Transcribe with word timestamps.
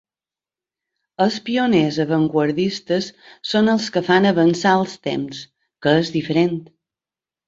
Els 1.25 1.35
pioners 1.49 1.99
avantguardistes 2.03 3.09
són 3.49 3.69
els 3.73 3.89
que 3.97 4.03
fan 4.07 4.29
avançar 4.31 4.71
els 4.79 4.97
temps, 5.09 5.43
que 5.87 5.95
és 5.99 6.11
diferent. 6.17 6.57